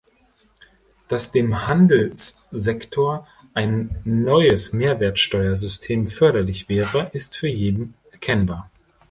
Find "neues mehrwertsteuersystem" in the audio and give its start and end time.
4.03-6.07